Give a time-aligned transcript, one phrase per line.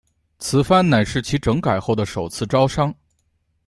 [0.39, 2.91] 此番乃是其整改后的首次招商。